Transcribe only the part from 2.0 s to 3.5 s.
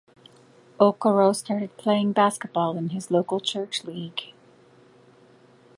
basketball in his local